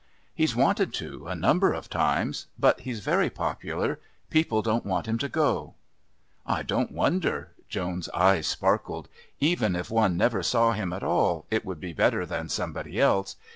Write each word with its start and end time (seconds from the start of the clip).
"He's 0.33 0.55
wanted 0.55 0.95
to, 0.95 1.27
a 1.27 1.35
number 1.35 1.73
of 1.73 1.87
times. 1.87 2.47
But 2.57 2.79
he's 2.79 3.01
very 3.01 3.29
popular. 3.29 3.99
People 4.31 4.63
don't 4.63 4.83
want 4.83 5.07
him 5.07 5.19
to 5.19 5.29
go." 5.29 5.75
"I 6.43 6.63
don't 6.63 6.91
wonder." 6.91 7.51
Joan's 7.69 8.09
eyes 8.09 8.47
sparkled. 8.47 9.09
"Even 9.39 9.75
if 9.75 9.91
one 9.91 10.17
never 10.17 10.41
saw 10.41 10.71
him 10.71 10.91
at 10.91 11.03
all 11.03 11.45
it 11.51 11.63
would 11.65 11.79
be 11.79 11.93
better 11.93 12.25
than 12.25 12.49
somebody 12.49 12.99
else. 12.99 13.35